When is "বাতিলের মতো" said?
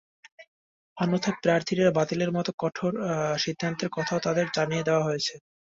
1.97-2.51